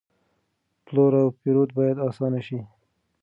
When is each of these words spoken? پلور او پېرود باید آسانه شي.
پلور 0.85 1.13
او 1.21 1.27
پېرود 1.39 1.69
باید 1.77 1.97
آسانه 2.09 2.39
شي. 2.47 2.59